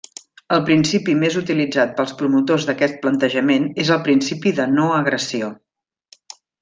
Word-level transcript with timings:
El 0.55 0.61
principi 0.69 1.13
més 1.23 1.35
utilitzat 1.41 1.93
pels 1.99 2.13
promotors 2.21 2.65
d'aquest 2.69 2.97
plantejament 3.03 3.67
és 3.85 3.93
el 3.97 4.01
principi 4.09 4.55
de 4.61 4.67
no-agressió. 4.79 5.53